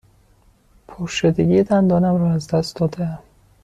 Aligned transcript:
پرشدگی 0.87 1.63
دندانم 1.63 2.15
را 2.15 2.31
از 2.31 2.47
دست 2.47 2.75
داده 2.75 3.07
ام. 3.07 3.19